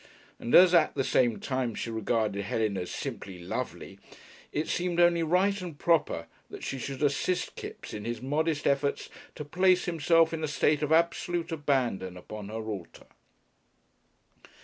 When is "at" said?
0.73-0.95